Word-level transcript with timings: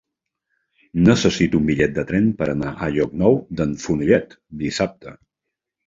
Necessito 1.09 1.59
un 1.59 1.67
bitllet 1.67 1.93
de 1.99 2.07
tren 2.13 2.31
per 2.41 2.49
anar 2.55 2.73
a 2.73 2.91
Llocnou 2.99 3.41
d'en 3.61 3.79
Fenollet 3.87 4.39
dissabte. 4.67 5.19